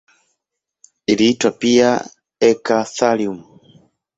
[1.11, 1.89] Iliitwa pia
[2.49, 3.39] eka-thallium.